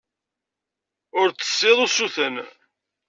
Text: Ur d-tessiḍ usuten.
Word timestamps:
Ur 1.19 1.27
d-tessiḍ 1.31 1.79
usuten. 1.85 2.35